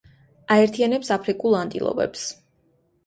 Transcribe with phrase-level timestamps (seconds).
[0.55, 2.25] აერთიანებს აფრიკულ ანტილოპებს.